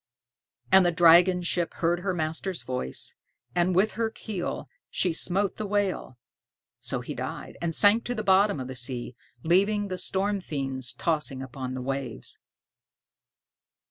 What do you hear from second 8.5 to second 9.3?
of the sea,